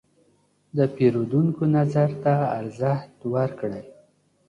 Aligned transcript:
د 0.77 0.79
پیرودونکو 0.95 1.63
نظر 1.77 2.09
ته 2.23 2.33
ارزښت 2.59 3.15
ورکړئ. 3.33 3.85